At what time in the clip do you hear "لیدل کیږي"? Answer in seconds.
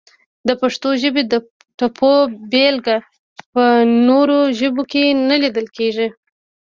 5.43-6.07